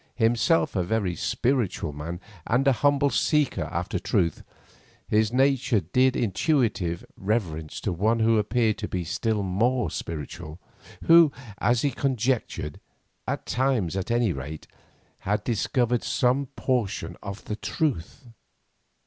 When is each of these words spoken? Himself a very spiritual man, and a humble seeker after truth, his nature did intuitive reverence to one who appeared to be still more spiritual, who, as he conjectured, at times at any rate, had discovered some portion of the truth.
Himself 0.15 0.75
a 0.75 0.81
very 0.81 1.15
spiritual 1.15 1.93
man, 1.93 2.19
and 2.47 2.67
a 2.67 2.71
humble 2.81 3.11
seeker 3.11 3.65
after 3.65 3.99
truth, 3.99 4.41
his 5.07 5.31
nature 5.31 5.79
did 5.79 6.15
intuitive 6.15 7.05
reverence 7.15 7.79
to 7.81 7.93
one 7.93 8.17
who 8.17 8.39
appeared 8.39 8.79
to 8.79 8.87
be 8.87 9.03
still 9.03 9.43
more 9.43 9.91
spiritual, 9.91 10.57
who, 11.03 11.31
as 11.59 11.83
he 11.83 11.91
conjectured, 11.91 12.79
at 13.27 13.45
times 13.45 13.95
at 13.95 14.09
any 14.09 14.33
rate, 14.33 14.65
had 15.19 15.43
discovered 15.43 16.03
some 16.03 16.47
portion 16.55 17.15
of 17.21 17.45
the 17.45 17.55
truth. 17.55 18.25